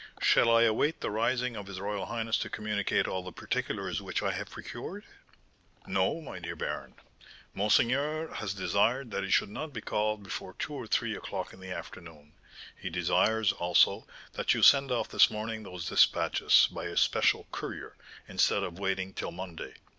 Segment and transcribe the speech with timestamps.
[0.19, 4.23] Shall I await the rising of his royal highness to communicate all the particulars which
[4.23, 5.05] I have procured?"
[5.85, 6.95] "No, my dear baron.
[7.53, 11.59] Monseigneur has desired that he should not be called before two or three o'clock in
[11.59, 12.33] the afternoon;
[12.75, 17.95] he desires, also, that you send off this morning these despatches by a special courier,
[18.27, 19.75] instead of waiting till Monday.